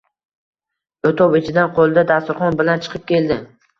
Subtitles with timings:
[1.09, 3.43] O‘tov ichidan qo‘lida dasturxon bilan chiqib keldi.